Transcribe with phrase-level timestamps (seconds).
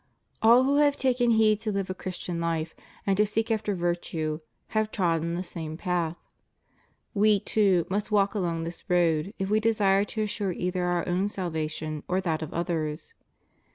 [0.41, 2.73] All who have taken heed to live a Christian life
[3.05, 4.39] and to seek after virtue
[4.69, 6.17] have trodden the same path.
[7.13, 11.29] We, too, must walk along this road if we desire to assure either our own
[11.29, 13.13] salvation or that of others.